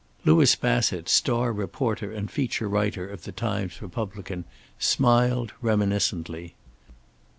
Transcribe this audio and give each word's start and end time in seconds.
Louis 0.25 0.55
Bassett, 0.55 1.07
star 1.07 1.53
reporter 1.53 2.11
and 2.11 2.31
feature 2.31 2.67
writer 2.67 3.07
of 3.07 3.21
the 3.23 3.31
Times 3.31 3.83
Republican, 3.83 4.45
smiled 4.79 5.53
reminiscently. 5.61 6.55